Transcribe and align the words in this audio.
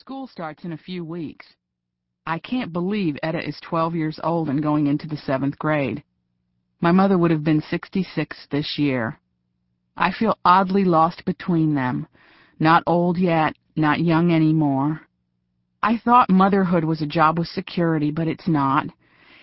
School 0.00 0.26
starts 0.26 0.64
in 0.64 0.72
a 0.72 0.78
few 0.78 1.04
weeks. 1.04 1.44
I 2.24 2.38
can't 2.38 2.72
believe 2.72 3.18
Etta 3.22 3.46
is 3.46 3.60
12 3.60 3.94
years 3.94 4.18
old 4.24 4.48
and 4.48 4.62
going 4.62 4.86
into 4.86 5.06
the 5.06 5.18
seventh 5.18 5.58
grade. 5.58 6.02
My 6.80 6.90
mother 6.90 7.18
would 7.18 7.30
have 7.30 7.44
been 7.44 7.60
66 7.60 8.46
this 8.50 8.78
year. 8.78 9.20
I 9.98 10.10
feel 10.10 10.38
oddly 10.42 10.86
lost 10.86 11.26
between 11.26 11.74
them. 11.74 12.06
Not 12.58 12.82
old 12.86 13.18
yet, 13.18 13.54
not 13.76 14.00
young 14.00 14.32
anymore. 14.32 15.02
I 15.82 15.98
thought 15.98 16.30
motherhood 16.30 16.84
was 16.84 17.02
a 17.02 17.06
job 17.06 17.38
with 17.38 17.48
security, 17.48 18.10
but 18.10 18.26
it's 18.26 18.48
not. 18.48 18.86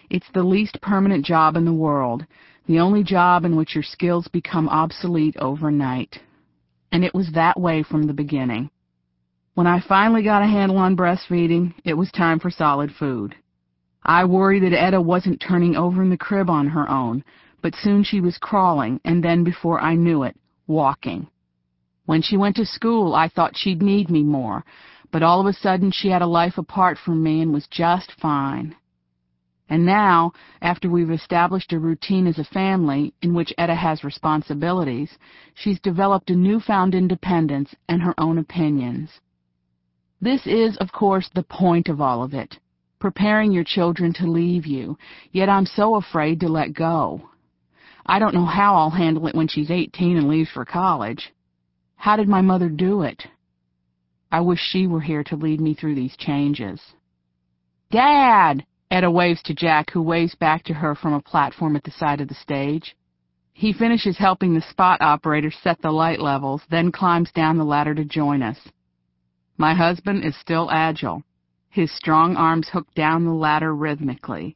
It's 0.09 0.31
the 0.33 0.41
least 0.41 0.81
permanent 0.81 1.23
job 1.23 1.55
in 1.55 1.65
the 1.65 1.71
world, 1.71 2.25
the 2.65 2.79
only 2.79 3.03
job 3.03 3.45
in 3.45 3.55
which 3.55 3.75
your 3.75 3.83
skills 3.83 4.27
become 4.29 4.69
obsolete 4.69 5.37
overnight. 5.37 6.19
And 6.91 7.05
it 7.05 7.13
was 7.13 7.31
that 7.33 7.59
way 7.59 7.83
from 7.83 8.07
the 8.07 8.13
beginning. 8.13 8.71
When 9.57 9.65
I 9.65 9.79
finally 9.79 10.21
got 10.21 10.43
a 10.43 10.45
handle 10.45 10.77
on 10.77 10.95
breastfeeding, 10.95 11.73
it 11.83 11.95
was 11.95 12.11
time 12.11 12.37
for 12.37 12.51
solid 12.51 12.91
food. 12.91 13.33
I 14.03 14.23
worried 14.23 14.61
that 14.61 14.79
Etta 14.79 15.01
wasn't 15.01 15.41
turning 15.41 15.75
over 15.75 16.03
in 16.03 16.11
the 16.11 16.15
crib 16.15 16.47
on 16.47 16.67
her 16.67 16.87
own, 16.87 17.23
but 17.63 17.73
soon 17.73 18.03
she 18.03 18.21
was 18.21 18.37
crawling, 18.37 19.01
and 19.03 19.23
then 19.23 19.43
before 19.43 19.81
I 19.81 19.95
knew 19.95 20.21
it, 20.21 20.37
walking. 20.67 21.25
When 22.05 22.21
she 22.21 22.37
went 22.37 22.55
to 22.57 22.67
school, 22.67 23.15
I 23.15 23.29
thought 23.29 23.57
she'd 23.57 23.81
need 23.81 24.11
me 24.11 24.21
more, 24.21 24.63
but 25.11 25.23
all 25.23 25.41
of 25.41 25.47
a 25.47 25.53
sudden 25.53 25.89
she 25.89 26.09
had 26.09 26.21
a 26.21 26.27
life 26.27 26.59
apart 26.59 26.99
from 26.99 27.23
me 27.23 27.41
and 27.41 27.51
was 27.51 27.65
just 27.65 28.11
fine. 28.21 28.75
And 29.69 29.87
now, 29.87 30.33
after 30.61 30.87
we've 30.87 31.09
established 31.09 31.73
a 31.73 31.79
routine 31.79 32.27
as 32.27 32.37
a 32.37 32.43
family 32.43 33.15
in 33.23 33.33
which 33.33 33.55
Etta 33.57 33.73
has 33.73 34.03
responsibilities, 34.03 35.17
she's 35.55 35.79
developed 35.79 36.29
a 36.29 36.35
newfound 36.35 36.93
independence 36.93 37.73
and 37.89 38.03
her 38.03 38.13
own 38.19 38.37
opinions. 38.37 39.19
This 40.19 40.47
is, 40.47 40.77
of 40.77 40.91
course, 40.91 41.29
the 41.33 41.43
point 41.43 41.89
of 41.89 42.01
all 42.01 42.23
of 42.23 42.33
it, 42.33 42.57
preparing 42.99 43.51
your 43.51 43.63
children 43.63 44.13
to 44.13 44.25
leave 44.25 44.65
you, 44.65 44.97
yet 45.31 45.47
I'm 45.47 45.65
so 45.65 45.95
afraid 45.95 46.39
to 46.39 46.47
let 46.47 46.73
go. 46.73 47.29
I 48.05 48.17
don't 48.17 48.33
know 48.33 48.45
how 48.45 48.75
I'll 48.75 48.89
handle 48.89 49.27
it 49.27 49.35
when 49.35 49.47
she's 49.47 49.69
18 49.69 50.17
and 50.17 50.27
leaves 50.27 50.49
for 50.49 50.65
college. 50.65 51.33
How 51.97 52.15
did 52.15 52.27
my 52.27 52.41
mother 52.41 52.69
do 52.69 53.03
it? 53.03 53.27
I 54.31 54.41
wish 54.41 54.59
she 54.59 54.87
were 54.87 55.01
here 55.01 55.23
to 55.25 55.35
lead 55.35 55.61
me 55.61 55.73
through 55.73 55.95
these 55.95 56.17
changes. 56.17 56.81
Dad! 57.91 58.65
Etta 58.89 59.11
waves 59.11 59.43
to 59.43 59.53
Jack, 59.53 59.91
who 59.91 60.01
waves 60.01 60.33
back 60.35 60.63
to 60.63 60.73
her 60.73 60.95
from 60.95 61.13
a 61.13 61.21
platform 61.21 61.75
at 61.75 61.83
the 61.83 61.91
side 61.91 62.21
of 62.21 62.27
the 62.27 62.33
stage. 62.35 62.95
He 63.53 63.73
finishes 63.73 64.17
helping 64.17 64.53
the 64.53 64.61
spot 64.61 65.01
operator 65.01 65.51
set 65.51 65.81
the 65.81 65.91
light 65.91 66.19
levels, 66.19 66.61
then 66.69 66.91
climbs 66.91 67.31
down 67.33 67.57
the 67.57 67.65
ladder 67.65 67.93
to 67.93 68.05
join 68.05 68.41
us. 68.41 68.57
My 69.57 69.73
husband 69.73 70.23
is 70.23 70.35
still 70.37 70.69
agile. 70.71 71.23
His 71.69 71.91
strong 71.91 72.35
arms 72.35 72.69
hook 72.69 72.87
down 72.93 73.25
the 73.25 73.33
ladder 73.33 73.73
rhythmically. 73.73 74.55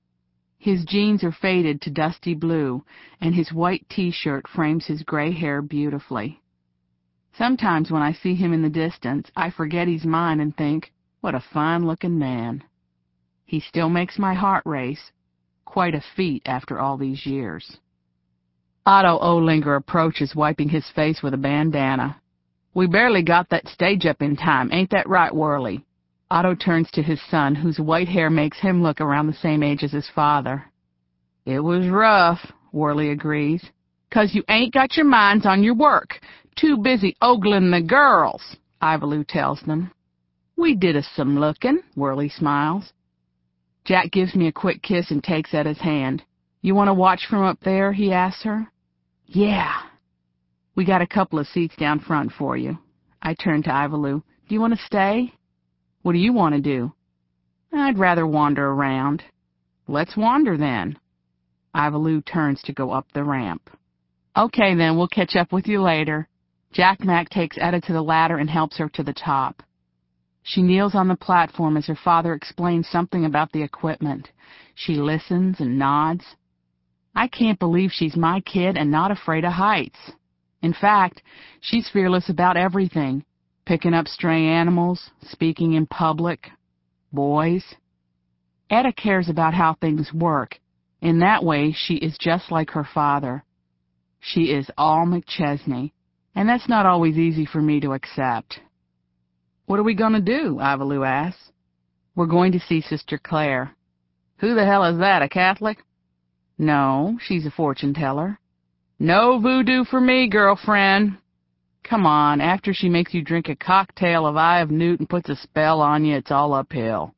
His 0.60 0.86
jeans 0.86 1.24
are 1.24 1.32
faded 1.32 1.82
to 1.82 1.90
dusty 1.90 2.36
blue, 2.36 2.86
and 3.20 3.34
his 3.34 3.52
white 3.52 3.90
t-shirt 3.90 4.48
frames 4.48 4.86
his 4.86 5.02
gray 5.02 5.32
hair 5.32 5.64
beautifully. 5.64 6.40
Sometimes 7.36 7.90
when 7.90 8.04
I 8.04 8.14
see 8.14 8.36
him 8.36 8.54
in 8.54 8.62
the 8.62 8.70
distance, 8.70 9.32
I 9.36 9.50
forget 9.50 9.88
he's 9.88 10.06
mine 10.06 10.40
and 10.40 10.56
think, 10.56 10.94
what 11.22 11.34
a 11.34 11.44
fine-looking 11.52 12.20
man. 12.20 12.64
He 13.46 13.60
still 13.60 13.90
makes 13.90 14.20
my 14.20 14.36
heart 14.36 14.64
race. 14.66 15.12
Quite 15.66 15.96
a 15.96 16.04
feat 16.16 16.44
after 16.46 16.80
all 16.80 16.98
these 16.98 17.26
years. 17.26 17.78
Otto 18.86 19.18
Olinger 19.20 19.78
approaches, 19.78 20.36
wiping 20.36 20.70
his 20.70 20.88
face 20.90 21.24
with 21.24 21.34
a 21.34 21.38
bandana. 21.38 22.21
We 22.74 22.88
barely 22.88 23.22
got 23.22 23.50
that 23.50 23.68
stage 23.68 24.06
up 24.06 24.22
in 24.22 24.36
time, 24.36 24.70
ain't 24.72 24.92
that 24.92 25.10
right, 25.10 25.34
Worley? 25.34 25.84
Otto 26.30 26.56
turns 26.56 26.90
to 26.92 27.04
his 27.04 27.22
son, 27.30 27.56
whose 27.56 27.80
white 27.80 28.08
hair 28.08 28.30
makes 28.30 28.58
him 28.60 28.82
look 28.82 29.02
around 29.02 29.28
the 29.28 29.34
same 29.34 29.62
age 29.64 29.84
as 29.84 29.92
his 29.92 30.10
father. 30.16 30.72
It 31.46 31.60
was 31.60 31.88
rough, 31.88 32.40
Worley 32.72 33.10
agrees. 33.10 33.70
'Cause 34.10 34.34
you 34.34 34.44
ain't 34.50 34.74
got 34.74 34.96
your 34.96 35.06
minds 35.06 35.46
on 35.46 35.64
your 35.64 35.74
work. 35.74 36.22
Too 36.56 36.78
busy 36.78 37.16
ogling 37.22 37.72
the 37.72 37.82
girls, 37.82 38.56
Iva 38.82 39.06
Lou 39.06 39.24
tells 39.24 39.62
them. 39.62 39.92
We 40.58 40.76
did 40.76 40.96
us 40.96 41.08
some 41.16 41.40
looking, 41.40 41.80
Worley 41.96 42.30
smiles. 42.30 42.94
Jack 43.84 44.12
gives 44.12 44.36
me 44.36 44.48
a 44.48 44.52
quick 44.52 44.82
kiss 44.82 45.12
and 45.12 45.24
takes 45.24 45.54
Etta's 45.54 45.80
hand. 45.80 46.24
You 46.62 46.76
want 46.76 46.90
to 46.90 46.94
watch 46.94 47.26
from 47.26 47.44
up 47.44 47.60
there? 47.62 47.92
he 47.92 48.14
asks 48.14 48.44
her. 48.44 48.68
Yeah, 49.26 49.81
we 50.76 50.86
got 50.86 51.02
a 51.02 51.08
couple 51.08 51.40
of 51.40 51.48
seats 51.48 51.76
down 51.76 52.00
front 52.00 52.32
for 52.32 52.56
you. 52.56 52.78
I 53.22 53.34
turned 53.34 53.66
to 53.66 53.84
Iva 53.86 53.96
Lou. 53.96 54.24
Do 54.48 54.56
you 54.56 54.62
want 54.62 54.74
to 54.74 54.86
stay? 54.86 55.34
What 56.02 56.14
do 56.14 56.20
you 56.20 56.34
want 56.34 56.56
to 56.56 56.62
do? 56.62 56.94
I'd 57.74 58.00
rather 58.00 58.26
wander 58.26 58.68
around. 58.68 59.24
Let's 59.88 60.18
wander 60.18 60.58
then. 60.58 60.98
Iva 61.76 61.98
Lou 61.98 62.22
turns 62.22 62.62
to 62.64 62.74
go 62.74 62.92
up 62.92 63.08
the 63.14 63.24
ramp. 63.24 63.70
Okay 64.36 64.76
then, 64.76 64.98
we'll 64.98 65.08
catch 65.08 65.36
up 65.36 65.52
with 65.52 65.68
you 65.68 65.82
later. 65.82 66.28
Jack 66.72 67.04
Mac 67.04 67.30
takes 67.30 67.58
Etta 67.60 67.82
to 67.82 67.94
the 67.94 68.02
ladder 68.02 68.38
and 68.38 68.50
helps 68.50 68.78
her 68.78 68.90
to 68.90 69.04
the 69.04 69.14
top. 69.14 69.62
She 70.44 70.62
kneels 70.62 70.96
on 70.96 71.08
the 71.08 71.16
platform 71.16 71.78
as 71.78 71.86
her 71.88 71.98
father 72.02 72.34
explains 72.34 72.88
something 72.90 73.26
about 73.26 73.52
the 73.52 73.62
equipment. 73.62 74.30
She 74.74 74.96
listens 74.96 75.60
and 75.60 75.78
nods. 75.78 76.26
I 77.14 77.28
can't 77.28 77.60
believe 77.60 77.92
she's 77.92 78.16
my 78.16 78.40
kid 78.42 78.78
and 78.78 78.90
not 78.90 79.12
afraid 79.12 79.44
of 79.44 79.54
heights. 79.54 80.00
In 80.62 80.74
fact, 80.74 81.22
she's 81.60 81.90
fearless 81.90 82.30
about 82.30 82.58
everything. 82.58 83.24
Picking 83.66 83.94
up 83.94 84.08
stray 84.08 84.46
animals, 84.46 85.12
speaking 85.22 85.74
in 85.74 85.86
public, 85.86 86.50
boys. 87.12 87.64
Etta 88.70 88.92
cares 88.94 89.30
about 89.30 89.54
how 89.54 89.76
things 89.76 90.12
work. 90.14 90.60
In 91.02 91.20
that 91.20 91.44
way, 91.44 91.74
she 91.76 91.96
is 91.96 92.18
just 92.20 92.52
like 92.52 92.72
her 92.72 92.88
father. 92.94 93.44
She 94.20 94.52
is 94.52 94.70
all 94.78 95.06
McChesney, 95.06 95.92
and 96.36 96.48
that's 96.48 96.70
not 96.70 96.86
always 96.86 97.18
easy 97.18 97.46
for 97.46 97.62
me 97.62 97.80
to 97.82 97.94
accept. 97.94 98.60
What 99.66 99.80
are 99.80 99.84
we 99.84 99.96
going 99.96 100.14
to 100.14 100.22
do? 100.22 100.60
Iva 100.60 100.84
Lou 100.84 101.04
asks. 101.04 101.52
We're 102.16 102.26
going 102.26 102.52
to 102.52 102.60
see 102.60 102.82
Sister 102.82 103.20
Claire. 103.22 103.76
Who 104.38 104.54
the 104.54 104.66
hell 104.66 104.84
is 104.86 105.00
that, 105.00 105.22
a 105.22 105.30
Catholic? 105.30 105.78
No, 106.58 107.18
she's 107.22 107.46
a 107.46 107.52
fortune 107.52 107.94
teller. 107.94 108.40
No 109.04 109.40
voodoo 109.40 109.84
for 109.84 110.00
me, 110.00 110.28
girlfriend. 110.28 111.18
Come 111.84 112.06
on, 112.06 112.40
after 112.40 112.72
she 112.72 112.88
makes 112.88 113.16
you 113.16 113.24
drink 113.24 113.50
a 113.50 113.56
cocktail 113.56 114.28
of 114.28 114.38
Eye 114.38 114.60
of 114.62 114.70
Newt 114.70 115.00
and 115.00 115.10
puts 115.10 115.28
a 115.28 115.36
spell 115.36 115.82
on 115.82 116.06
you, 116.06 116.18
it's 116.18 116.30
all 116.30 116.54
uphill. 116.54 117.16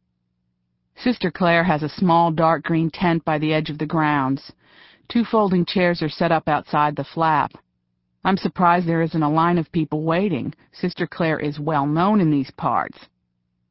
Sister 0.95 1.29
Claire 1.29 1.65
has 1.65 1.83
a 1.83 1.89
small 1.89 2.31
dark 2.31 2.63
green 2.63 2.89
tent 2.89 3.25
by 3.25 3.37
the 3.37 3.53
edge 3.53 3.69
of 3.69 3.79
the 3.79 3.85
grounds. 3.85 4.53
Two 5.09 5.25
folding 5.25 5.65
chairs 5.65 6.01
are 6.01 6.07
set 6.07 6.31
up 6.31 6.47
outside 6.47 6.95
the 6.95 7.03
flap. 7.03 7.51
I'm 8.23 8.37
surprised 8.37 8.87
there 8.87 9.01
isn't 9.01 9.21
a 9.21 9.29
line 9.29 9.57
of 9.57 9.69
people 9.73 10.03
waiting. 10.03 10.53
Sister 10.71 11.05
Claire 11.05 11.39
is 11.39 11.59
well 11.59 11.85
known 11.85 12.21
in 12.21 12.31
these 12.31 12.51
parts. 12.51 12.97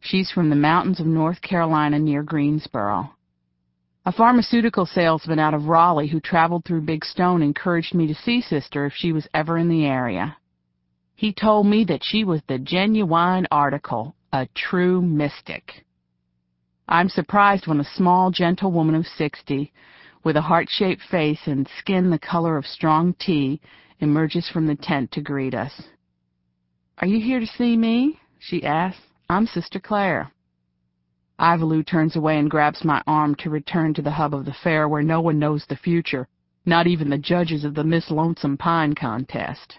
She's 0.00 0.30
from 0.30 0.50
the 0.50 0.54
mountains 0.54 1.00
of 1.00 1.06
North 1.06 1.40
Carolina 1.40 1.98
near 1.98 2.22
Greensboro. 2.22 3.14
A 4.04 4.10
pharmaceutical 4.10 4.84
salesman 4.84 5.38
out 5.38 5.54
of 5.54 5.68
Raleigh 5.68 6.08
who 6.08 6.18
traveled 6.18 6.64
through 6.64 6.80
Big 6.80 7.04
Stone 7.04 7.40
encouraged 7.40 7.94
me 7.94 8.08
to 8.08 8.14
see 8.16 8.40
Sister 8.40 8.84
if 8.84 8.94
she 8.94 9.12
was 9.12 9.28
ever 9.32 9.56
in 9.56 9.68
the 9.68 9.86
area. 9.86 10.36
He 11.14 11.32
told 11.32 11.68
me 11.68 11.84
that 11.84 12.02
she 12.02 12.24
was 12.24 12.42
the 12.48 12.58
genuine 12.58 13.46
article, 13.52 14.16
a 14.32 14.48
true 14.56 15.00
mystic. 15.00 15.84
I'm 16.88 17.08
surprised 17.08 17.68
when 17.68 17.78
a 17.78 17.84
small, 17.84 18.32
gentle 18.32 18.72
woman 18.72 18.96
of 18.96 19.06
sixty, 19.06 19.72
with 20.24 20.36
a 20.36 20.42
heart-shaped 20.42 21.02
face 21.02 21.46
and 21.46 21.68
skin 21.78 22.10
the 22.10 22.18
color 22.18 22.56
of 22.56 22.66
strong 22.66 23.14
tea, 23.20 23.60
emerges 24.00 24.48
from 24.48 24.66
the 24.66 24.74
tent 24.74 25.12
to 25.12 25.20
greet 25.20 25.54
us. 25.54 25.80
Are 26.98 27.06
you 27.06 27.20
here 27.20 27.38
to 27.38 27.46
see 27.46 27.76
me? 27.76 28.18
she 28.40 28.64
asks. 28.64 29.00
I'm 29.30 29.46
Sister 29.46 29.78
Claire. 29.78 30.32
Iva 31.40 31.64
Lou 31.64 31.82
turns 31.82 32.16
away 32.16 32.38
and 32.38 32.50
grabs 32.50 32.84
my 32.84 33.02
arm 33.06 33.34
to 33.36 33.50
return 33.50 33.94
to 33.94 34.02
the 34.02 34.10
hub 34.10 34.34
of 34.34 34.44
the 34.44 34.54
fair 34.62 34.88
where 34.88 35.02
no 35.02 35.20
one 35.20 35.38
knows 35.38 35.64
the 35.66 35.76
future, 35.76 36.28
not 36.66 36.86
even 36.86 37.10
the 37.10 37.18
judges 37.18 37.64
of 37.64 37.74
the 37.74 37.84
Miss 37.84 38.10
Lonesome 38.10 38.56
Pine 38.56 38.94
contest. 38.94 39.78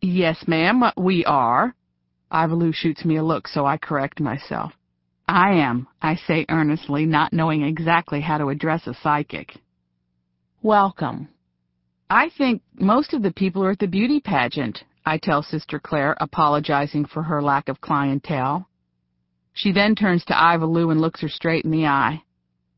Yes, 0.00 0.46
ma'am, 0.46 0.84
we 0.96 1.24
are. 1.24 1.74
Iva 2.32 2.54
Lou 2.54 2.72
shoots 2.72 3.04
me 3.04 3.16
a 3.16 3.24
look, 3.24 3.48
so 3.48 3.66
I 3.66 3.76
correct 3.78 4.20
myself. 4.20 4.72
I 5.26 5.52
am, 5.52 5.88
I 6.00 6.14
say 6.14 6.46
earnestly, 6.48 7.04
not 7.04 7.32
knowing 7.32 7.62
exactly 7.62 8.20
how 8.20 8.38
to 8.38 8.48
address 8.48 8.86
a 8.86 8.94
psychic. 8.94 9.56
Welcome. 10.62 11.28
I 12.10 12.30
think 12.30 12.62
most 12.74 13.12
of 13.12 13.22
the 13.22 13.32
people 13.32 13.62
are 13.64 13.72
at 13.72 13.78
the 13.78 13.86
beauty 13.86 14.20
pageant, 14.20 14.84
I 15.04 15.18
tell 15.18 15.42
Sister 15.42 15.78
Claire, 15.78 16.16
apologizing 16.20 17.06
for 17.06 17.22
her 17.22 17.42
lack 17.42 17.68
of 17.68 17.80
clientele. 17.80 18.67
She 19.58 19.72
then 19.72 19.96
turns 19.96 20.24
to 20.26 20.54
Iva 20.54 20.66
Lou 20.66 20.90
and 20.90 21.00
looks 21.00 21.20
her 21.20 21.28
straight 21.28 21.64
in 21.64 21.72
the 21.72 21.86
eye. 21.86 22.22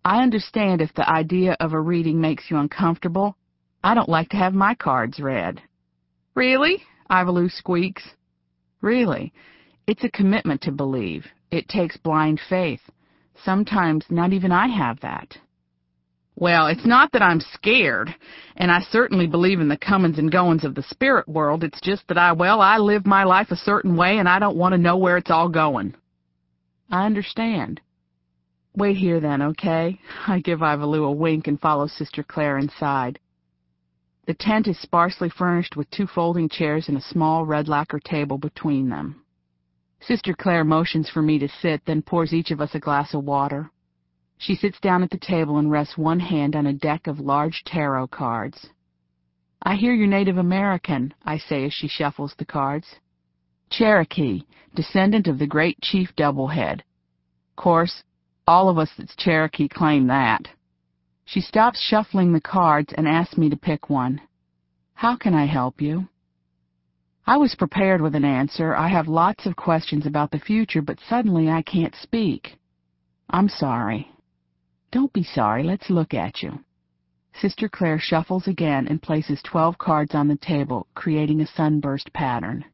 I 0.03 0.23
understand 0.23 0.81
if 0.81 0.95
the 0.95 1.07
idea 1.07 1.55
of 1.61 1.75
a 1.75 1.81
reading 1.81 2.19
makes 2.19 2.51
you 2.51 2.57
uncomfortable. 2.57 3.37
I 3.85 3.93
don't 3.93 4.09
like 4.09 4.31
to 4.31 4.39
have 4.39 4.55
my 4.55 4.75
cards 4.75 5.21
read. 5.21 5.61
Really? 6.35 6.83
Iva 7.11 7.31
Lou 7.31 7.51
squeaks. 7.51 8.03
Really. 8.81 9.31
It's 9.87 10.05
a 10.05 10.11
commitment 10.11 10.63
to 10.63 10.73
believe. 10.73 11.27
It 11.51 11.69
takes 11.69 11.99
blind 11.99 12.41
faith. 12.49 12.81
Sometimes 13.45 14.07
not 14.09 14.33
even 14.33 14.51
I 14.51 14.69
have 14.69 15.01
that. 15.01 15.37
Well, 16.35 16.69
it's 16.69 16.87
not 16.87 17.13
that 17.13 17.21
I'm 17.21 17.41
scared, 17.53 18.15
and 18.57 18.71
I 18.71 18.81
certainly 18.91 19.27
believe 19.27 19.61
in 19.61 19.69
the 19.69 19.77
comings 19.77 20.19
and 20.19 20.33
goings 20.33 20.65
of 20.65 20.75
the 20.75 20.85
spirit 20.85 21.29
world. 21.29 21.63
It's 21.63 21.81
just 21.83 22.09
that 22.09 22.17
I, 22.17 22.33
well, 22.33 22.63
I 22.63 22.79
live 22.79 23.05
my 23.05 23.25
life 23.25 23.51
a 23.51 23.57
certain 23.57 23.97
way, 23.97 24.17
and 24.17 24.27
I 24.27 24.39
don't 24.39 24.57
want 24.57 24.73
to 24.73 24.79
know 24.79 24.97
where 24.97 25.19
it's 25.19 25.31
all 25.31 25.51
going. 25.51 25.95
I 26.91 27.07
understand. 27.07 27.81
Wait 28.75 28.97
here 28.97 29.21
then, 29.21 29.43
okay? 29.43 30.01
I 30.27 30.41
give 30.41 30.61
Iva 30.61 30.87
Lou 30.87 31.05
a 31.05 31.13
wink 31.13 31.47
and 31.47 31.61
follow 31.61 31.87
Sister 31.87 32.23
Claire 32.23 32.59
inside. 32.59 33.19
The 34.27 34.35
tent 34.35 34.67
is 34.69 34.79
sparsely 34.79 35.29
furnished 35.29 35.77
with 35.77 35.91
two 35.91 36.07
folding 36.07 36.49
chairs 36.49 36.89
and 36.89 36.97
a 36.97 37.01
small 37.01 37.47
red 37.47 37.69
lacquer 37.69 38.01
table 38.01 38.39
between 38.39 38.89
them. 38.89 39.25
Sister 40.01 40.35
Claire 40.35 40.65
motions 40.65 41.09
for 41.09 41.23
me 41.23 41.39
to 41.39 41.49
sit, 41.49 41.85
then 41.85 42.03
pours 42.03 42.33
each 42.33 42.51
of 42.51 42.61
us 42.61 42.75
a 42.75 42.81
glass 42.81 43.13
of 43.15 43.25
water. 43.25 43.71
She 44.39 44.55
sits 44.55 44.81
down 44.81 45.03
at 45.03 45.11
the 45.11 45.19
table 45.19 45.59
and 45.59 45.71
rests 45.71 45.99
one 45.99 46.21
hand 46.21 46.57
on 46.57 46.67
a 46.67 46.73
deck 46.73 47.07
of 47.07 47.21
large 47.21 47.63
tarot 47.65 48.09
cards. 48.09 48.69
I 49.63 49.77
hear 49.77 49.93
you're 49.93 50.07
Native 50.07 50.39
American, 50.39 51.13
I 51.25 51.39
say 51.39 51.67
as 51.67 51.75
she 51.75 51.87
shuffles 51.87 52.35
the 52.39 52.47
cards. 52.47 52.87
Cherokee, 53.71 54.43
descendant 54.75 55.29
of 55.29 55.39
the 55.39 55.47
great 55.47 55.81
Chief 55.81 56.15
Doublehead. 56.17 56.81
Course, 57.57 58.03
all 58.47 58.69
of 58.69 58.79
us 58.79 58.91
that's 58.99 59.15
Cherokee 59.17 59.69
claim 59.69 60.09
that. 60.09 60.49
She 61.25 61.41
stops 61.41 61.81
shuffling 61.81 62.33
the 62.33 62.41
cards 62.41 62.93
and 62.97 63.07
asks 63.07 63.39
me 63.39 63.49
to 63.51 63.57
pick 63.57 63.89
one. 63.89 64.21
How 64.95 65.17
can 65.17 65.35
I 65.35 65.47
help 65.47 65.81
you? 65.81 66.09
I 67.27 67.37
was 67.37 67.55
prepared 67.55 68.01
with 68.01 68.17
an 68.17 68.25
answer. 68.25 68.75
I 68.75 68.89
have 68.89 69.07
lots 69.07 69.47
of 69.47 69.55
questions 69.55 70.05
about 70.05 70.33
the 70.33 70.41
future, 70.41 70.83
but 70.83 70.99
suddenly 71.09 71.49
I 71.49 71.63
can't 71.63 71.95
speak. 71.95 72.59
I'm 73.29 73.49
sorry. 73.49 74.11
Don't 74.91 75.13
be 75.13 75.23
sorry. 75.23 75.63
Let's 75.63 75.91
look 75.91 76.13
at 76.13 76.43
you. 76.43 76.65
Sister 77.41 77.69
Claire 77.69 78.01
shuffles 78.01 78.49
again 78.49 78.89
and 78.89 79.01
places 79.01 79.41
twelve 79.45 79.79
cards 79.79 80.15
on 80.15 80.27
the 80.27 80.37
table, 80.37 80.89
creating 80.95 81.41
a 81.41 81.47
sunburst 81.47 82.13
pattern. 82.13 82.65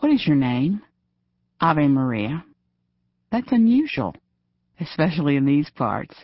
What 0.00 0.12
is 0.12 0.26
your 0.28 0.36
name? 0.36 0.82
Ave 1.60 1.88
Maria. 1.88 2.44
That's 3.32 3.50
unusual, 3.50 4.14
especially 4.78 5.34
in 5.34 5.44
these 5.44 5.68
parts. 5.70 6.14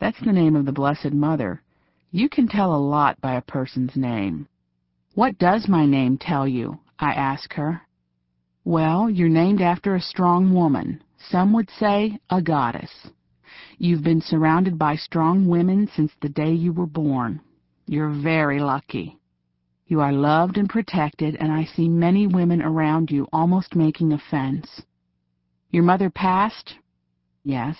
That's 0.00 0.18
the 0.20 0.32
name 0.32 0.56
of 0.56 0.64
the 0.64 0.72
Blessed 0.72 1.12
Mother. 1.12 1.62
You 2.10 2.30
can 2.30 2.48
tell 2.48 2.74
a 2.74 2.80
lot 2.80 3.20
by 3.20 3.34
a 3.34 3.42
person's 3.42 3.96
name. 3.96 4.48
What 5.14 5.36
does 5.36 5.68
my 5.68 5.84
name 5.84 6.16
tell 6.16 6.48
you? 6.48 6.80
I 6.98 7.12
ask 7.12 7.52
her. 7.52 7.82
Well, 8.64 9.10
you're 9.10 9.28
named 9.28 9.60
after 9.60 9.94
a 9.94 10.00
strong 10.00 10.54
woman. 10.54 11.02
Some 11.28 11.52
would 11.52 11.68
say 11.78 12.18
a 12.30 12.40
goddess. 12.40 13.08
You've 13.76 14.02
been 14.02 14.22
surrounded 14.22 14.78
by 14.78 14.96
strong 14.96 15.46
women 15.46 15.86
since 15.94 16.12
the 16.22 16.30
day 16.30 16.54
you 16.54 16.72
were 16.72 16.86
born. 16.86 17.42
You're 17.86 18.08
very 18.22 18.58
lucky. 18.58 19.19
You 19.90 20.00
are 20.02 20.12
loved 20.12 20.56
and 20.56 20.68
protected, 20.68 21.34
and 21.40 21.50
I 21.50 21.64
see 21.64 21.88
many 21.88 22.28
women 22.28 22.62
around 22.62 23.10
you 23.10 23.26
almost 23.32 23.74
making 23.74 24.12
a 24.12 24.22
fence. 24.30 24.82
Your 25.70 25.82
mother 25.82 26.08
passed? 26.10 26.76
Yes. 27.42 27.76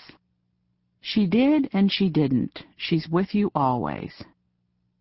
She 0.99 1.25
did 1.25 1.69
and 1.71 1.89
she 1.89 2.09
didn't. 2.09 2.65
She's 2.75 3.07
with 3.07 3.33
you 3.33 3.49
always. 3.55 4.11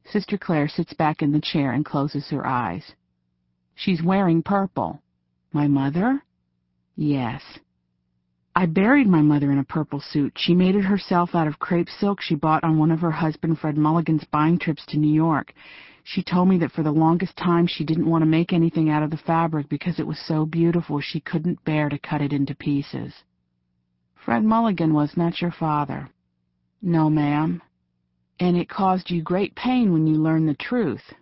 Sister 0.04 0.38
Claire 0.38 0.68
sits 0.68 0.92
back 0.92 1.20
in 1.20 1.32
the 1.32 1.40
chair 1.40 1.72
and 1.72 1.84
closes 1.84 2.28
her 2.28 2.46
eyes. 2.46 2.92
She's 3.74 4.04
wearing 4.04 4.40
purple. 4.40 5.02
My 5.52 5.66
mother? 5.66 6.22
Yes. 6.94 7.42
I 8.54 8.66
buried 8.66 9.08
my 9.08 9.20
mother 9.20 9.50
in 9.50 9.58
a 9.58 9.64
purple 9.64 10.00
suit. 10.00 10.34
She 10.36 10.54
made 10.54 10.76
it 10.76 10.84
herself 10.84 11.34
out 11.34 11.48
of 11.48 11.58
crepe 11.58 11.88
silk 11.88 12.20
she 12.20 12.36
bought 12.36 12.62
on 12.62 12.78
one 12.78 12.92
of 12.92 13.00
her 13.00 13.10
husband 13.10 13.58
Fred 13.58 13.76
Mulligan's 13.76 14.24
buying 14.30 14.60
trips 14.60 14.86
to 14.86 14.96
New 14.96 15.12
York. 15.12 15.52
She 16.12 16.24
told 16.24 16.48
me 16.48 16.58
that 16.58 16.72
for 16.72 16.82
the 16.82 16.90
longest 16.90 17.36
time 17.36 17.68
she 17.68 17.84
didn't 17.84 18.10
want 18.10 18.22
to 18.22 18.26
make 18.26 18.52
anything 18.52 18.90
out 18.90 19.04
of 19.04 19.12
the 19.12 19.16
fabric 19.16 19.68
because 19.68 20.00
it 20.00 20.06
was 20.08 20.18
so 20.18 20.44
beautiful 20.44 20.98
she 21.00 21.20
couldn't 21.20 21.64
bear 21.64 21.88
to 21.88 22.00
cut 22.00 22.20
it 22.20 22.32
into 22.32 22.52
pieces. 22.52 23.14
Fred 24.16 24.42
Mulligan 24.42 24.92
was 24.92 25.16
not 25.16 25.40
your 25.40 25.52
father. 25.52 26.10
No, 26.82 27.08
ma'am. 27.08 27.62
And 28.40 28.56
it 28.56 28.68
caused 28.68 29.08
you 29.08 29.22
great 29.22 29.54
pain 29.54 29.92
when 29.92 30.08
you 30.08 30.16
learned 30.16 30.48
the 30.48 30.54
truth. 30.54 31.14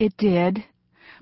It 0.00 0.16
did, 0.16 0.64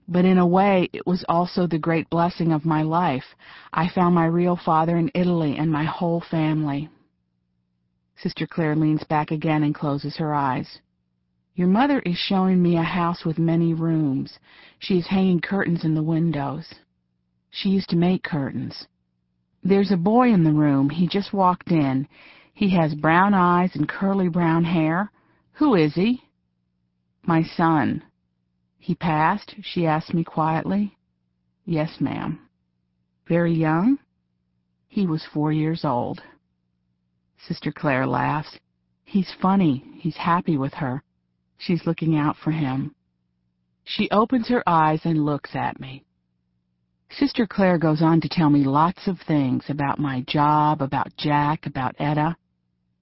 but 0.09 0.25
in 0.25 0.39
a 0.39 0.47
way 0.47 0.89
it 0.95 1.07
was 1.07 1.23
also 1.29 1.67
the 1.67 1.79
great 1.79 2.09
blessing 2.09 2.51
of 2.51 2.65
my 2.65 2.81
life. 2.81 3.35
I 3.75 3.91
found 3.91 4.15
my 4.15 4.25
real 4.25 4.57
father 4.57 4.97
in 4.97 5.11
Italy 5.15 5.59
and 5.59 5.71
my 5.71 5.85
whole 5.85 6.23
family. 6.31 6.89
Sister 8.17 8.47
Claire 8.47 8.75
leans 8.75 9.05
back 9.05 9.33
again 9.33 9.65
and 9.65 9.75
closes 9.75 10.17
her 10.17 10.33
eyes. 10.33 10.79
Your 11.61 11.69
mother 11.69 11.99
is 12.07 12.17
showing 12.17 12.63
me 12.63 12.79
a 12.79 12.83
house 12.83 13.23
with 13.23 13.39
many 13.39 13.75
rooms. 13.75 14.39
She 14.79 14.97
is 14.97 15.07
hanging 15.07 15.43
curtains 15.43 15.85
in 15.85 15.95
the 15.95 16.03
windows. 16.03 16.75
She 17.51 17.69
used 17.69 17.91
to 17.91 17.97
make 17.97 18.23
curtains. 18.23 18.87
There's 19.63 19.93
a 19.93 19.99
boy 19.99 20.33
in 20.33 20.43
the 20.43 20.55
room. 20.55 20.89
He 20.89 21.07
just 21.07 21.35
walked 21.35 21.71
in. 21.71 22.09
He 22.55 22.71
has 22.77 22.95
brown 22.95 23.35
eyes 23.35 23.73
and 23.75 23.87
curly 23.87 24.31
brown 24.31 24.65
hair. 24.65 25.13
Who 25.59 25.75
is 25.75 25.95
he? 25.95 26.23
My 27.25 27.43
son. 27.43 28.05
He 28.79 28.95
passed? 28.95 29.55
she 29.61 29.85
asked 29.85 30.15
me 30.15 30.25
quietly. 30.25 30.97
Yes, 31.67 32.01
ma'am. 32.01 32.41
Very 33.29 33.53
young? 33.53 33.99
He 34.89 35.07
was 35.07 35.27
four 35.35 35.53
years 35.53 35.85
old. 35.85 36.23
Sister 37.47 37.71
Claire 37.71 38.07
laughs. 38.07 38.59
He's 39.05 39.31
funny. 39.43 39.85
He's 39.99 40.17
happy 40.17 40.57
with 40.57 40.73
her. 40.73 41.03
She's 41.61 41.85
looking 41.85 42.17
out 42.17 42.37
for 42.43 42.53
him. 42.53 42.95
She 43.85 44.11
opens 44.11 44.49
her 44.49 44.67
eyes 44.67 45.01
and 45.05 45.27
looks 45.27 45.55
at 45.55 45.79
me. 45.79 46.05
Sister 47.11 47.47
Claire 47.47 47.77
goes 47.77 48.01
on 48.01 48.23
to 48.23 48.31
tell 48.31 48.49
me 48.49 48.65
lots 48.65 49.07
of 49.07 49.21
things 49.21 49.65
about 49.69 49.99
my 49.99 50.23
job, 50.23 50.81
about 50.81 51.15
Jack, 51.19 51.67
about 51.67 51.97
Etta. 51.99 52.35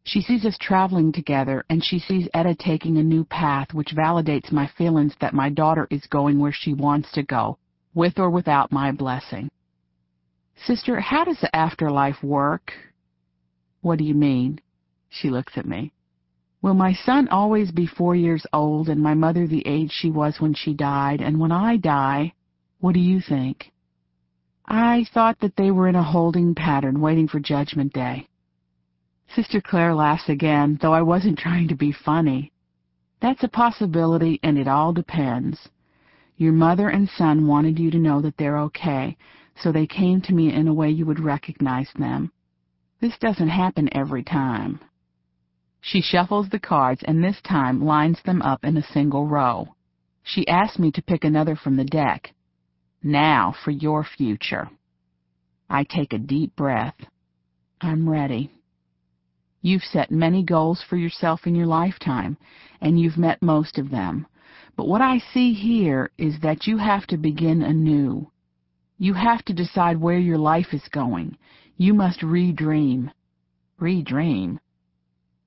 She 0.03 0.23
sees 0.23 0.45
us 0.45 0.59
traveling 0.59 1.13
together, 1.13 1.65
and 1.71 1.85
she 1.85 2.01
sees 2.01 2.29
Etta 2.35 2.57
taking 2.57 2.97
a 2.97 3.03
new 3.03 3.25
path, 3.25 3.73
which 3.75 3.95
validates 3.95 4.51
my 4.51 4.67
feelings 4.77 5.15
that 5.21 5.35
my 5.35 5.51
daughter 5.51 5.87
is 5.91 6.05
going 6.07 6.41
where 6.41 6.53
she 6.53 6.75
wants 6.75 7.13
to 7.13 7.23
go, 7.23 7.59
with 7.95 8.19
or 8.19 8.29
without 8.29 8.73
my 8.73 8.91
blessing. 8.91 9.49
Sister, 10.67 10.99
how 10.99 11.25
does 11.25 11.39
the 11.41 11.55
afterlife 11.55 12.25
work? 12.25 12.73
What 13.83 13.99
do 13.99 14.05
you 14.05 14.15
mean? 14.15 14.61
She 15.11 15.31
looks 15.31 15.57
at 15.57 15.67
me. 15.67 15.93
Will 16.61 16.75
my 16.75 16.93
son 16.93 17.29
always 17.29 17.71
be 17.71 17.87
four 17.87 18.17
years 18.17 18.45
old 18.53 18.89
and 18.89 19.01
my 19.01 19.15
mother 19.15 19.47
the 19.47 19.67
age 19.67 19.93
she 19.93 20.11
was 20.11 20.41
when 20.41 20.55
she 20.55 20.75
died, 20.75 21.21
and 21.21 21.39
when 21.39 21.53
I 21.53 21.77
die, 21.77 22.33
what 22.81 22.95
do 22.95 23.01
you 23.01 23.21
think? 23.21 23.73
I 24.67 25.07
thought 25.15 25.39
that 25.41 25.57
they 25.57 25.71
were 25.71 25.89
in 25.89 25.95
a 25.95 26.03
holding 26.03 26.55
pattern, 26.55 27.01
waiting 27.01 27.29
for 27.29 27.41
Judgment 27.41 27.93
Day. 27.93 28.29
Sister 29.35 29.61
Claire 29.61 29.95
laughs 29.95 30.29
again, 30.29 30.79
though 30.81 30.93
I 30.93 31.03
wasn't 31.03 31.39
trying 31.39 31.69
to 31.69 31.75
be 31.75 31.93
funny. 31.93 32.53
That's 33.21 33.45
a 33.45 33.49
possibility, 33.49 34.41
and 34.43 34.59
it 34.59 34.69
all 34.69 34.93
depends. 34.93 35.69
Your 36.37 36.53
mother 36.53 36.89
and 36.89 37.09
son 37.09 37.47
wanted 37.47 37.79
you 37.79 37.91
to 37.91 37.99
know 37.99 38.21
that 38.21 38.37
they're 38.37 38.59
okay, 38.59 39.17
so 39.57 39.71
they 39.71 39.87
came 39.87 40.21
to 40.23 40.35
me 40.35 40.53
in 40.53 40.69
a 40.69 40.75
way 40.75 40.91
you 40.91 41.07
would 41.07 41.21
recognize 41.21 41.91
them. 41.95 42.33
This 43.01 43.17
doesn't 43.19 43.49
happen 43.49 43.89
every 43.93 44.23
time. 44.23 44.81
She 45.91 46.03
shuffles 46.03 46.51
the 46.51 46.59
cards 46.59 47.03
and 47.03 47.25
this 47.25 47.41
time 47.41 47.83
lines 47.83 48.21
them 48.23 48.43
up 48.43 48.63
in 48.63 48.77
a 48.77 48.83
single 48.83 49.27
row. 49.27 49.75
She 50.23 50.47
asks 50.47 50.79
me 50.79 50.91
to 50.93 51.01
pick 51.01 51.25
another 51.25 51.57
from 51.57 51.77
the 51.77 51.85
deck. 51.87 52.35
Now 53.03 53.55
for 53.65 53.71
your 53.71 54.05
future. 54.05 54.69
I 55.71 55.85
take 55.85 56.13
a 56.13 56.19
deep 56.19 56.55
breath. 56.55 57.07
I'm 57.81 58.07
ready. 58.07 58.51
You've 59.63 59.83
set 59.83 60.11
many 60.11 60.43
goals 60.43 60.83
for 60.83 60.99
yourself 60.99 61.47
in 61.47 61.55
your 61.55 61.67
lifetime, 61.67 62.37
and 62.83 63.01
you've 63.01 63.17
met 63.17 63.41
most 63.41 63.79
of 63.79 63.89
them. 63.89 64.27
But 64.77 64.89
what 64.89 65.01
I 65.01 65.17
see 65.33 65.55
here 65.55 66.11
is 66.19 66.39
that 66.41 66.67
you 66.67 66.77
have 66.77 67.07
to 67.07 67.17
begin 67.17 67.63
anew. 67.63 68.31
You 68.99 69.15
have 69.15 69.43
to 69.47 69.55
decide 69.55 69.97
where 69.97 70.19
your 70.19 70.37
life 70.37 70.75
is 70.75 70.87
going. 70.89 71.39
You 71.79 71.95
must 71.95 72.21
redream. 72.21 73.11
Redream? 73.81 74.59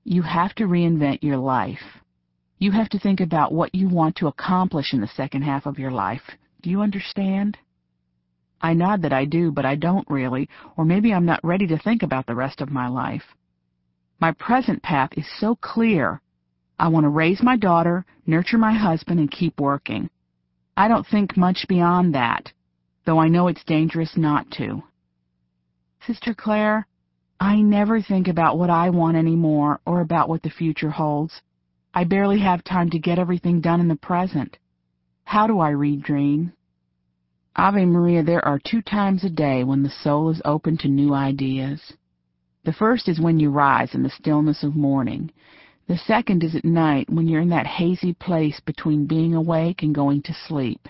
You 0.04 0.22
have 0.22 0.54
to 0.56 0.64
reinvent 0.64 1.22
your 1.22 1.36
life. 1.36 2.02
You 2.58 2.72
have 2.72 2.88
to 2.90 2.98
think 2.98 3.20
about 3.20 3.52
what 3.52 3.74
you 3.74 3.88
want 3.88 4.16
to 4.16 4.26
accomplish 4.26 4.92
in 4.92 5.00
the 5.00 5.08
second 5.08 5.42
half 5.42 5.66
of 5.66 5.78
your 5.78 5.90
life. 5.90 6.22
Do 6.60 6.70
you 6.70 6.80
understand? 6.80 7.58
I 8.60 8.74
nod 8.74 9.02
that 9.02 9.12
I 9.12 9.24
do, 9.24 9.50
but 9.50 9.64
I 9.64 9.74
don't 9.74 10.08
really, 10.08 10.48
or 10.76 10.84
maybe 10.84 11.12
I'm 11.12 11.24
not 11.24 11.44
ready 11.44 11.66
to 11.66 11.78
think 11.78 12.02
about 12.02 12.26
the 12.26 12.34
rest 12.34 12.60
of 12.60 12.70
my 12.70 12.88
life. 12.88 13.24
My 14.20 14.32
present 14.32 14.82
path 14.82 15.10
is 15.16 15.26
so 15.38 15.56
clear. 15.56 16.20
I 16.78 16.88
want 16.88 17.04
to 17.04 17.08
raise 17.08 17.42
my 17.42 17.56
daughter, 17.56 18.04
nurture 18.26 18.58
my 18.58 18.72
husband, 18.72 19.18
and 19.18 19.30
keep 19.30 19.60
working. 19.60 20.10
I 20.76 20.88
don't 20.88 21.06
think 21.06 21.36
much 21.36 21.66
beyond 21.68 22.14
that. 22.14 22.52
though 23.04 23.18
I 23.18 23.28
know 23.28 23.48
it's 23.48 23.64
dangerous 23.64 24.16
not 24.16 24.50
to. 24.52 24.82
Sister 26.06 26.34
Claire, 26.34 26.86
I 27.42 27.60
never 27.60 28.00
think 28.00 28.28
about 28.28 28.56
what 28.56 28.70
I 28.70 28.90
want 28.90 29.16
anymore 29.16 29.80
or 29.84 30.00
about 30.00 30.28
what 30.28 30.42
the 30.42 30.48
future 30.48 30.90
holds. 30.90 31.42
I 31.92 32.04
barely 32.04 32.38
have 32.38 32.62
time 32.62 32.88
to 32.90 33.00
get 33.00 33.18
everything 33.18 33.60
done 33.60 33.80
in 33.80 33.88
the 33.88 33.96
present. 33.96 34.58
How 35.24 35.48
do 35.48 35.58
I 35.58 35.72
redream? 35.72 36.52
Ave 37.56 37.84
Maria, 37.84 38.22
there 38.22 38.44
are 38.44 38.60
two 38.60 38.80
times 38.80 39.24
a 39.24 39.28
day 39.28 39.64
when 39.64 39.82
the 39.82 39.90
soul 39.90 40.30
is 40.30 40.40
open 40.44 40.78
to 40.78 40.88
new 40.88 41.14
ideas. 41.14 41.94
The 42.62 42.72
first 42.72 43.08
is 43.08 43.20
when 43.20 43.40
you 43.40 43.50
rise 43.50 43.92
in 43.92 44.04
the 44.04 44.10
stillness 44.10 44.62
of 44.62 44.76
morning. 44.76 45.32
The 45.88 45.98
second 45.98 46.44
is 46.44 46.54
at 46.54 46.64
night 46.64 47.10
when 47.10 47.26
you're 47.26 47.40
in 47.40 47.48
that 47.48 47.66
hazy 47.66 48.12
place 48.12 48.60
between 48.60 49.06
being 49.06 49.34
awake 49.34 49.82
and 49.82 49.92
going 49.92 50.22
to 50.22 50.32
sleep. 50.46 50.88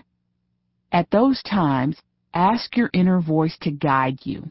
At 0.93 1.11
those 1.11 1.43
times, 1.45 1.97
ask 2.35 2.77
your 2.77 2.91
inner 2.93 3.23
voice 3.23 3.57
to 3.63 3.71
guide 3.71 4.19
you. 4.25 4.51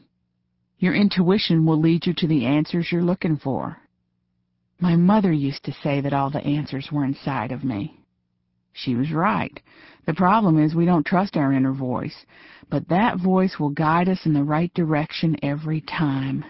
Your 0.82 0.94
intuition 0.94 1.64
will 1.64 1.78
lead 1.78 2.06
you 2.06 2.12
to 2.14 2.26
the 2.26 2.44
answers 2.44 2.90
you're 2.90 3.04
looking 3.04 3.36
for. 3.36 3.76
My 4.80 4.96
mother 4.96 5.32
used 5.32 5.62
to 5.66 5.76
say 5.80 6.00
that 6.00 6.12
all 6.12 6.28
the 6.28 6.44
answers 6.44 6.88
were 6.90 7.04
inside 7.04 7.52
of 7.52 7.62
me. 7.62 8.00
She 8.72 8.96
was 8.96 9.12
right. 9.12 9.60
The 10.06 10.14
problem 10.14 10.58
is 10.58 10.74
we 10.74 10.84
don't 10.84 11.06
trust 11.06 11.36
our 11.36 11.52
inner 11.52 11.72
voice, 11.72 12.26
but 12.68 12.88
that 12.88 13.20
voice 13.20 13.60
will 13.60 13.70
guide 13.70 14.08
us 14.08 14.26
in 14.26 14.32
the 14.32 14.42
right 14.42 14.74
direction 14.74 15.36
every 15.40 15.82
time. 15.82 16.44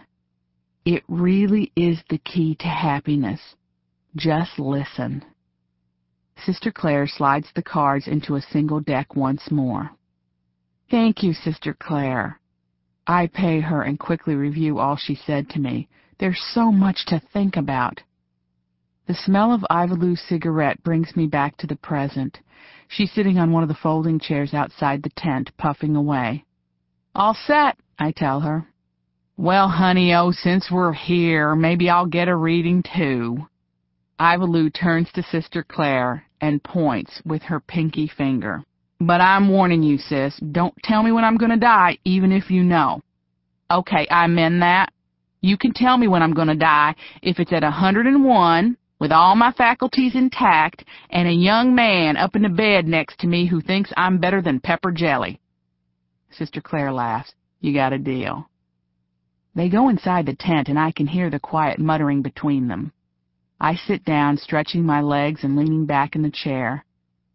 It 0.87 1.03
really 1.09 1.71
is 1.77 2.03
the 2.09 2.17
key 2.17 2.55
to 2.61 2.69
happiness. 2.69 3.41
Just 4.17 4.59
listen. 4.59 5.27
Sister 6.47 6.73
Claire 6.73 7.07
slides 7.07 7.49
the 7.55 7.63
cards 7.63 8.09
into 8.09 8.37
a 8.37 8.41
single 8.51 8.81
deck 8.81 9.15
once 9.15 9.51
more. 9.51 9.91
Thank 10.91 11.23
you, 11.23 11.35
Sister 11.35 11.77
Claire. 11.79 12.41
I 13.07 13.27
pay 13.27 13.61
her 13.61 13.83
and 13.83 13.99
quickly 13.99 14.35
review 14.35 14.79
all 14.79 14.97
she 14.97 15.15
said 15.15 15.49
to 15.51 15.59
me. 15.59 15.89
There's 16.19 16.41
so 16.55 16.71
much 16.71 17.07
to 17.07 17.21
think 17.33 17.57
about. 17.57 18.01
The 19.07 19.15
smell 19.15 19.53
of 19.53 19.67
Iva 19.71 19.95
Lou's 19.95 20.21
cigarette 20.21 20.83
brings 20.85 21.17
me 21.17 21.27
back 21.27 21.57
to 21.59 21.67
the 21.67 21.77
present. 21.77 22.39
She's 22.89 23.11
sitting 23.13 23.39
on 23.39 23.51
one 23.51 23.65
of 23.65 23.69
the 23.69 23.75
folding 23.75 24.21
chairs 24.21 24.55
outside 24.55 25.03
the 25.03 25.11
tent, 25.17 25.51
puffing 25.57 25.97
away. 25.97 26.45
All 27.15 27.35
set, 27.35 27.77
I 27.99 28.13
tell 28.13 28.41
her. 28.41 28.69
Well, 29.37 29.69
honey, 29.69 30.15
oh, 30.15 30.31
since 30.31 30.71
we're 30.71 30.93
here, 30.93 31.57
maybe 31.57 31.91
I'll 31.91 32.07
get 32.07 32.29
a 32.29 32.37
reading 32.37 32.83
too. 32.83 33.49
Iva 34.21 34.45
Lou 34.45 34.71
turns 34.71 35.11
to 35.13 35.23
Sister 35.25 35.65
Claire 35.65 36.25
and 36.41 36.63
points 36.63 37.21
with 37.25 37.43
her 37.43 37.59
pinky 37.59 38.07
finger. 38.07 38.63
But 39.05 39.21
I'm 39.21 39.49
warning 39.49 39.83
you, 39.83 39.99
sis, 39.99 40.39
don't 40.53 40.75
tell 40.85 41.03
me 41.03 41.11
when 41.11 41.25
I'm 41.25 41.37
going 41.37 41.51
to 41.51 41.57
die, 41.57 41.99
even 42.05 42.31
if 42.31 42.53
you 42.53 42.63
know. 42.63 43.01
Okay, 43.69 44.07
I 44.09 44.29
mean 44.29 44.61
that. 44.61 44.93
You 45.41 45.59
can 45.59 45.73
tell 45.75 45.99
me 45.99 46.07
when 46.07 46.23
I'm 46.23 46.35
going 46.35 46.47
to 46.47 46.55
die 46.55 46.95
if 47.21 47.41
it's 47.41 47.53
at 47.53 47.65
a 47.65 47.67
101, 47.67 48.77
with 49.01 49.11
all 49.11 49.35
my 49.35 49.51
faculties 49.51 50.15
intact, 50.15 50.85
and 51.11 51.27
a 51.27 51.33
young 51.33 51.75
man 51.75 52.17
up 52.17 52.37
in 52.37 52.43
the 52.43 52.49
bed 52.49 52.87
next 52.87 53.19
to 53.19 53.27
me 53.27 53.45
who 53.45 53.61
thinks 53.61 53.93
I'm 53.97 54.19
better 54.19 54.41
than 54.41 54.61
pepper 54.61 54.93
jelly. 54.93 55.41
Sister 56.31 56.61
Claire 56.61 56.93
laughs. 56.93 57.35
You 57.61 57.75
got 57.75 57.93
a 57.93 57.99
deal. 57.99 58.49
They 59.57 59.69
go 59.69 59.89
inside 59.89 60.27
the 60.27 60.37
tent, 60.37 60.69
and 60.69 60.79
I 60.79 60.93
can 60.93 61.09
hear 61.09 61.29
the 61.29 61.41
quiet 61.41 61.81
muttering 61.81 62.23
between 62.23 62.69
them. 62.69 62.93
I 63.61 63.75
sit 63.75 64.05
down, 64.05 64.37
stretching 64.37 64.87
my 64.87 65.01
legs 65.01 65.43
and 65.43 65.57
leaning 65.57 65.87
back 65.87 66.15
in 66.15 66.23
the 66.23 66.31
chair. 66.31 66.85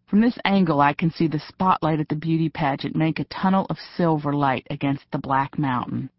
From 0.07 0.21
this 0.21 0.39
angle 0.45 0.79
I 0.79 0.93
can 0.93 1.11
see 1.11 1.27
the 1.27 1.37
spotlight 1.37 1.99
at 1.99 2.07
the 2.07 2.15
beauty 2.15 2.47
pageant 2.47 2.95
make 2.95 3.19
a 3.19 3.25
tunnel 3.25 3.67
of 3.69 3.77
silver 3.77 4.31
light 4.31 4.65
against 4.69 5.03
the 5.11 5.17
black 5.17 5.59
mountain. 5.59 6.09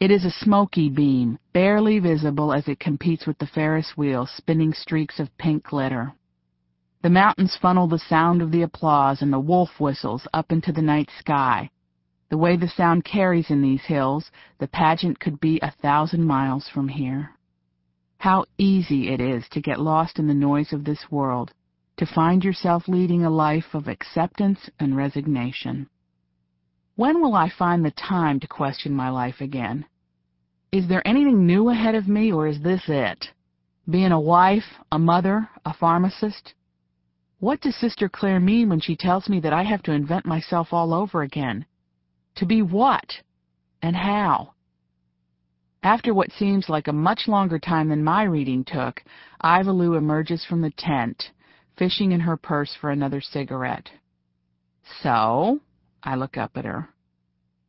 It 0.00 0.10
is 0.10 0.24
a 0.24 0.30
smoky 0.30 0.88
beam, 0.88 1.38
barely 1.52 1.98
visible 1.98 2.54
as 2.54 2.68
it 2.68 2.80
competes 2.80 3.26
with 3.26 3.36
the 3.36 3.46
Ferris 3.46 3.98
wheel, 3.98 4.24
spinning 4.24 4.72
streaks 4.72 5.20
of 5.20 5.36
pink 5.36 5.64
glitter. 5.64 6.14
The 7.02 7.10
mountains 7.10 7.54
funnel 7.54 7.86
the 7.86 7.98
sound 7.98 8.40
of 8.40 8.50
the 8.50 8.62
applause 8.62 9.20
and 9.20 9.30
the 9.30 9.38
wolf 9.38 9.78
whistles 9.78 10.26
up 10.32 10.50
into 10.50 10.72
the 10.72 10.80
night 10.80 11.10
sky. 11.18 11.68
The 12.30 12.38
way 12.38 12.56
the 12.56 12.68
sound 12.68 13.04
carries 13.04 13.50
in 13.50 13.60
these 13.60 13.84
hills, 13.84 14.30
the 14.58 14.68
pageant 14.68 15.20
could 15.20 15.38
be 15.38 15.58
a 15.60 15.70
thousand 15.82 16.24
miles 16.24 16.66
from 16.68 16.88
here. 16.88 17.32
How 18.16 18.46
easy 18.56 19.10
it 19.10 19.20
is 19.20 19.46
to 19.50 19.60
get 19.60 19.78
lost 19.78 20.18
in 20.18 20.28
the 20.28 20.34
noise 20.34 20.72
of 20.72 20.84
this 20.84 21.10
world, 21.10 21.52
to 21.98 22.06
find 22.06 22.44
yourself 22.44 22.84
leading 22.86 23.24
a 23.24 23.30
life 23.30 23.74
of 23.74 23.88
acceptance 23.88 24.70
and 24.78 24.96
resignation. 24.96 25.88
When 26.94 27.20
will 27.20 27.34
I 27.34 27.50
find 27.50 27.84
the 27.84 27.90
time 27.90 28.38
to 28.40 28.46
question 28.46 28.94
my 28.94 29.10
life 29.10 29.40
again? 29.40 29.84
Is 30.70 30.86
there 30.86 31.06
anything 31.06 31.44
new 31.44 31.70
ahead 31.70 31.96
of 31.96 32.06
me, 32.06 32.30
or 32.30 32.46
is 32.46 32.60
this 32.60 32.82
it? 32.86 33.26
Being 33.90 34.12
a 34.12 34.20
wife, 34.20 34.78
a 34.92 34.98
mother, 34.98 35.48
a 35.64 35.74
pharmacist? 35.74 36.54
What 37.40 37.60
does 37.60 37.74
Sister 37.74 38.08
Claire 38.08 38.40
mean 38.40 38.68
when 38.68 38.80
she 38.80 38.94
tells 38.94 39.28
me 39.28 39.40
that 39.40 39.52
I 39.52 39.64
have 39.64 39.82
to 39.84 39.92
invent 39.92 40.24
myself 40.24 40.72
all 40.72 40.94
over 40.94 41.22
again? 41.22 41.66
To 42.36 42.46
be 42.46 42.62
what? 42.62 43.12
And 43.82 43.96
how? 43.96 44.54
After 45.82 46.14
what 46.14 46.30
seems 46.30 46.68
like 46.68 46.86
a 46.86 46.92
much 46.92 47.26
longer 47.26 47.58
time 47.58 47.88
than 47.88 48.04
my 48.04 48.22
reading 48.22 48.62
took, 48.64 49.02
Iva 49.44 49.72
Lou 49.72 49.94
emerges 49.94 50.44
from 50.44 50.60
the 50.60 50.72
tent 50.76 51.30
fishing 51.78 52.12
in 52.12 52.20
her 52.20 52.36
purse 52.36 52.76
for 52.80 52.90
another 52.90 53.20
cigarette. 53.20 53.88
So, 55.02 55.60
I 56.02 56.16
look 56.16 56.36
up 56.36 56.52
at 56.56 56.64
her. 56.64 56.88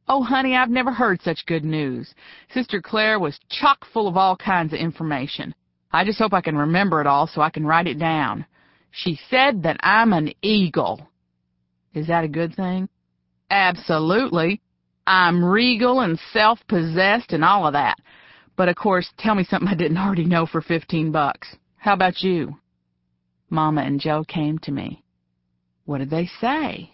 Oh, 0.08 0.24
honey, 0.24 0.56
I've 0.56 0.70
never 0.70 0.92
heard 0.92 1.22
such 1.22 1.46
good 1.46 1.64
news. 1.64 2.14
Sister 2.52 2.82
Claire 2.82 3.20
was 3.20 3.40
chock 3.50 3.86
full 3.94 4.08
of 4.08 4.18
all 4.18 4.36
kinds 4.36 4.74
of 4.74 4.80
information. 4.80 5.54
I 5.92 6.04
just 6.04 6.20
hope 6.20 6.34
I 6.34 6.42
can 6.42 6.58
remember 6.58 7.02
it 7.02 7.08
all 7.08 7.28
so 7.28 7.42
I 7.42 7.50
can 7.50 7.66
write 7.66 7.88
it 7.88 8.00
down. 8.00 8.46
She 8.92 9.20
said 9.30 9.64
that 9.64 9.80
I'm 9.82 10.14
an 10.14 10.34
eagle. 10.42 11.08
Is 11.94 12.08
that 12.08 12.24
a 12.24 12.28
good 12.28 12.56
thing? 12.56 12.90
Absolutely. 13.52 14.62
I'm 15.06 15.44
regal 15.44 16.02
and 16.02 16.20
self-possessed 16.34 17.34
and 17.34 17.44
all 17.44 17.68
of 17.68 17.74
that. 17.74 17.98
But 18.56 18.70
of 18.70 18.76
course, 18.76 19.10
tell 19.18 19.36
me 19.36 19.44
something 19.44 19.70
I 19.70 19.76
didn't 19.76 19.98
already 19.98 20.26
know 20.26 20.46
for 20.46 20.62
fifteen 20.62 21.12
bucks. 21.12 21.56
How 21.78 21.94
about 21.94 22.22
you? 22.22 22.59
Mama 23.50 23.82
and 23.82 24.00
Joe 24.00 24.24
came 24.24 24.60
to 24.60 24.72
me. 24.72 25.04
What 25.86 26.00
did 26.00 26.10
they 26.10 26.28
say? 26.40 26.92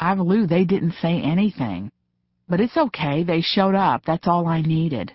Iva 0.00 0.22
Lou, 0.22 0.46
they 0.46 0.64
didn't 0.64 0.94
say 1.00 1.20
anything. 1.20 1.90
But 2.48 2.60
it's 2.60 2.76
okay, 2.76 3.22
they 3.22 3.40
showed 3.40 3.74
up, 3.74 4.04
that's 4.04 4.28
all 4.28 4.46
I 4.46 4.62
needed. 4.62 5.12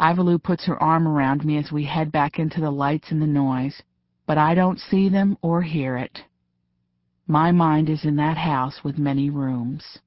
Iva 0.00 0.22
Lou 0.22 0.38
puts 0.38 0.64
her 0.66 0.80
arm 0.82 1.08
around 1.08 1.44
me 1.44 1.56
as 1.56 1.72
we 1.72 1.84
head 1.84 2.12
back 2.12 2.38
into 2.38 2.60
the 2.60 2.70
lights 2.70 3.10
and 3.10 3.20
the 3.20 3.26
noise, 3.26 3.82
but 4.26 4.38
I 4.38 4.54
don't 4.54 4.78
see 4.78 5.08
them 5.08 5.36
or 5.42 5.62
hear 5.62 5.96
it. 5.96 6.24
My 7.26 7.50
mind 7.52 7.88
is 7.88 8.04
in 8.04 8.16
that 8.16 8.36
house 8.36 8.84
with 8.84 8.96
many 8.96 9.28
rooms. 9.28 9.98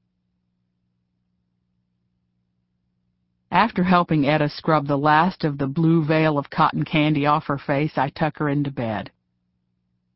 After 3.52 3.84
helping 3.84 4.26
Etta 4.26 4.48
scrub 4.48 4.88
the 4.88 4.98
last 4.98 5.44
of 5.44 5.58
the 5.58 5.68
blue 5.68 6.06
veil 6.06 6.38
of 6.38 6.50
cotton 6.50 6.86
candy 6.86 7.26
off 7.26 7.48
her 7.48 7.58
face, 7.58 7.98
I 7.98 8.10
tuck 8.10 8.38
her 8.38 8.48
into 8.48 8.72
bed. 8.72 9.12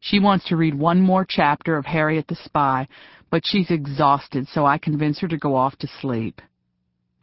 She 0.05 0.19
wants 0.19 0.45
to 0.45 0.55
read 0.55 0.75
one 0.75 1.01
more 1.01 1.25
chapter 1.27 1.77
of 1.77 1.87
Harriet 1.87 2.27
the 2.27 2.35
Spy, 2.35 2.87
but 3.31 3.41
she's 3.43 3.71
exhausted, 3.71 4.47
so 4.47 4.63
I 4.63 4.77
convince 4.77 5.17
her 5.19 5.27
to 5.27 5.37
go 5.37 5.55
off 5.55 5.75
to 5.77 5.87
sleep. 5.99 6.43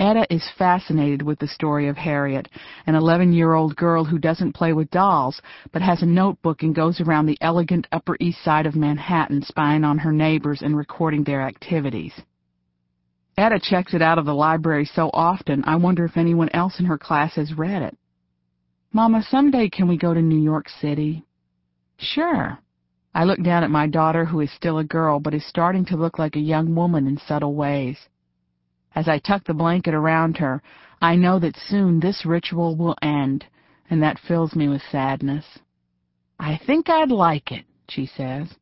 Etta 0.00 0.26
is 0.34 0.50
fascinated 0.58 1.22
with 1.22 1.38
the 1.38 1.46
story 1.46 1.86
of 1.86 1.96
Harriet, 1.96 2.48
an 2.88 2.94
11-year-old 2.94 3.76
girl 3.76 4.04
who 4.04 4.18
doesn't 4.18 4.54
play 4.54 4.72
with 4.72 4.90
dolls, 4.90 5.40
but 5.70 5.80
has 5.80 6.02
a 6.02 6.06
notebook 6.06 6.64
and 6.64 6.74
goes 6.74 7.00
around 7.00 7.26
the 7.26 7.38
elegant 7.40 7.86
Upper 7.92 8.16
East 8.18 8.42
Side 8.42 8.66
of 8.66 8.74
Manhattan 8.74 9.42
spying 9.42 9.84
on 9.84 9.98
her 9.98 10.12
neighbors 10.12 10.60
and 10.60 10.76
recording 10.76 11.22
their 11.22 11.42
activities. 11.42 12.14
Etta 13.38 13.60
checks 13.62 13.94
it 13.94 14.02
out 14.02 14.18
of 14.18 14.24
the 14.24 14.34
library 14.34 14.86
so 14.86 15.08
often, 15.12 15.62
I 15.68 15.76
wonder 15.76 16.04
if 16.04 16.16
anyone 16.16 16.48
else 16.52 16.80
in 16.80 16.86
her 16.86 16.98
class 16.98 17.36
has 17.36 17.56
read 17.56 17.82
it. 17.82 17.96
Mama, 18.92 19.22
someday 19.30 19.68
can 19.68 19.86
we 19.86 19.96
go 19.96 20.12
to 20.12 20.20
New 20.20 20.42
York 20.42 20.68
City? 20.80 21.24
Sure. 21.98 22.58
I 23.14 23.24
look 23.24 23.42
down 23.42 23.62
at 23.62 23.70
my 23.70 23.86
daughter, 23.86 24.24
who 24.24 24.40
is 24.40 24.50
still 24.52 24.78
a 24.78 24.84
girl, 24.84 25.20
but 25.20 25.34
is 25.34 25.44
starting 25.46 25.84
to 25.86 25.96
look 25.96 26.18
like 26.18 26.36
a 26.36 26.40
young 26.40 26.74
woman 26.74 27.06
in 27.06 27.18
subtle 27.18 27.54
ways. 27.54 27.98
As 28.94 29.08
I 29.08 29.18
tuck 29.18 29.44
the 29.44 29.54
blanket 29.54 29.94
around 29.94 30.38
her, 30.38 30.62
I 31.00 31.16
know 31.16 31.38
that 31.38 31.56
soon 31.56 32.00
this 32.00 32.24
ritual 32.24 32.76
will 32.76 32.96
end, 33.02 33.44
and 33.90 34.02
that 34.02 34.18
fills 34.18 34.54
me 34.54 34.68
with 34.68 34.82
sadness. 34.90 35.44
I 36.38 36.58
think 36.66 36.88
I'd 36.88 37.10
like 37.10 37.52
it, 37.52 37.64
she 37.88 38.06
says. 38.06 38.54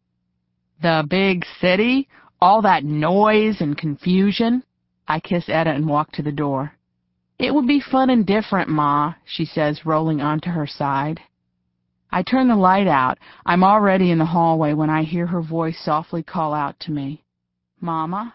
The 0.83 1.05
big 1.09 1.45
city? 1.61 2.09
All 2.41 2.63
that 2.63 2.85
noise 2.85 3.61
and 3.61 3.77
confusion? 3.77 4.65
I 5.07 5.21
kiss 5.21 5.49
Etta 5.49 5.71
and 5.71 5.87
walk 5.87 6.13
to 6.13 6.23
the 6.23 6.33
door. 6.33 6.73
It 7.39 7.55
would 7.55 7.67
be 7.67 7.81
fun 7.81 8.11
and 8.11 8.27
different, 8.27 8.69
Ma, 8.69 9.15
she 9.25 9.45
says, 9.45 9.87
rolling 9.87 10.21
onto 10.21 10.51
her 10.51 10.67
side. 10.67 11.21
I 12.13 12.23
turn 12.23 12.49
the 12.49 12.57
light 12.57 12.87
out. 12.87 13.19
I'm 13.47 13.63
already 13.63 14.11
in 14.11 14.19
the 14.19 14.27
hallway 14.27 14.73
when 14.73 14.91
I 14.91 15.03
hear 15.03 15.27
her 15.27 15.43
voice 15.43 15.79
softly 15.85 16.23
call 16.23 16.55
out 16.55 16.79
to 16.81 16.91
me. 16.91 17.25
Mama? 17.81 18.35